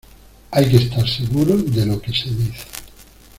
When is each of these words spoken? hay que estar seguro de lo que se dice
hay 0.49 0.67
que 0.67 0.77
estar 0.77 1.07
seguro 1.07 1.55
de 1.55 1.85
lo 1.85 2.01
que 2.01 2.11
se 2.11 2.31
dice 2.31 2.65